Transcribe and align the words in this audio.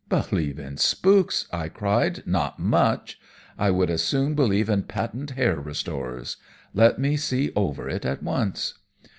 "Believe 0.09 0.57
in 0.57 0.77
spooks!" 0.77 1.47
I 1.53 1.69
cried. 1.69 2.25
"Not 2.25 2.57
much. 2.57 3.19
I 3.55 3.69
would 3.69 3.91
as 3.91 4.01
soon 4.03 4.33
believe 4.33 4.67
in 4.67 4.81
patent 4.81 5.29
hair 5.37 5.59
restorers. 5.59 6.37
Let 6.73 6.97
me 6.97 7.17
see 7.17 7.51
over 7.55 7.87
it 7.87 8.03
at 8.03 8.23
once." 8.23 8.79